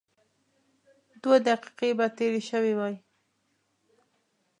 دوه 1.21 1.37
دقيقې 1.47 1.89
به 1.97 2.07
تېرې 2.17 2.41
شوې 2.49 2.73
وای. 2.77 2.95